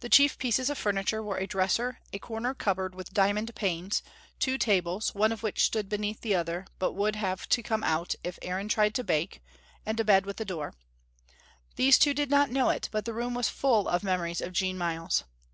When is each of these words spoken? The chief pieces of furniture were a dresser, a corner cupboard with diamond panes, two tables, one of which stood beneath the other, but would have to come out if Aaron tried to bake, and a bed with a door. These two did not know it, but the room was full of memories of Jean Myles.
The 0.00 0.08
chief 0.08 0.38
pieces 0.38 0.70
of 0.70 0.78
furniture 0.78 1.22
were 1.22 1.36
a 1.36 1.46
dresser, 1.46 1.98
a 2.10 2.18
corner 2.18 2.54
cupboard 2.54 2.94
with 2.94 3.12
diamond 3.12 3.54
panes, 3.54 4.02
two 4.38 4.56
tables, 4.56 5.14
one 5.14 5.30
of 5.30 5.42
which 5.42 5.62
stood 5.66 5.90
beneath 5.90 6.22
the 6.22 6.34
other, 6.34 6.66
but 6.78 6.94
would 6.94 7.16
have 7.16 7.46
to 7.50 7.62
come 7.62 7.84
out 7.84 8.14
if 8.24 8.38
Aaron 8.40 8.70
tried 8.70 8.94
to 8.94 9.04
bake, 9.04 9.42
and 9.84 10.00
a 10.00 10.04
bed 10.04 10.24
with 10.24 10.40
a 10.40 10.46
door. 10.46 10.72
These 11.76 11.98
two 11.98 12.14
did 12.14 12.30
not 12.30 12.48
know 12.50 12.70
it, 12.70 12.88
but 12.92 13.04
the 13.04 13.12
room 13.12 13.34
was 13.34 13.50
full 13.50 13.88
of 13.88 14.02
memories 14.02 14.40
of 14.40 14.54
Jean 14.54 14.78
Myles. 14.78 15.24